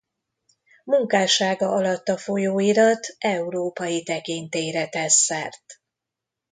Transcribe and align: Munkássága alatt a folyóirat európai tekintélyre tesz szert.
Munkássága 0.83 1.69
alatt 1.69 2.07
a 2.07 2.17
folyóirat 2.17 3.07
európai 3.17 4.03
tekintélyre 4.03 4.89
tesz 4.89 5.23
szert. 5.23 5.63